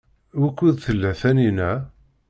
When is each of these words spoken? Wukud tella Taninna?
Wukud 0.39 0.75
tella 0.83 1.11
Taninna? 1.21 1.71